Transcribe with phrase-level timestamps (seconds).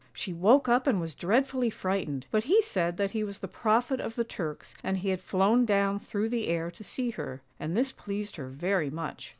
[0.13, 3.99] She woke up and was dreadfully frightened, but he said that he was the Prophet
[4.01, 7.77] of the Turks and he had flown down through the air to see her, and
[7.77, 9.29] this pleased her very much.